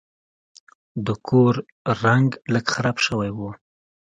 [1.05, 1.53] د کور
[2.03, 3.39] رنګ لږ خراب شوی و.